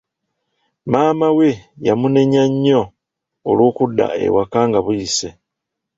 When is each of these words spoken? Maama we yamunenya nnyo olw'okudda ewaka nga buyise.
Maama 0.91 1.27
we 1.37 1.47
yamunenya 1.87 2.43
nnyo 2.51 2.81
olw'okudda 3.49 4.07
ewaka 4.25 4.59
nga 4.67 4.79
buyise. 4.85 5.29